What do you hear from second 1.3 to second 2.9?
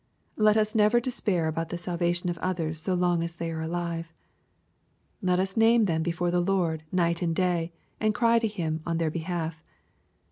about the salvation of others